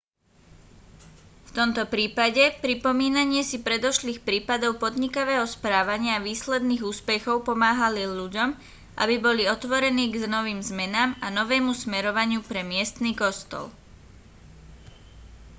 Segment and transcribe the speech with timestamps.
[1.47, 8.49] v tomto prípade pripomínanie si predošlých prípadov podnikavého správania a výsledných úspechov pomáhali ľuďom
[9.03, 13.65] aby boli otvorení k novým zmenám a novému smerovaniu pre miestny kostol